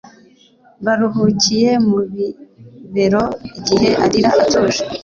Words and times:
Baruhukiye 0.85 1.69
mu 1.87 1.99
bibero 2.11 3.23
igihe 3.59 3.89
arira 4.03 4.31
atuje 4.43 4.81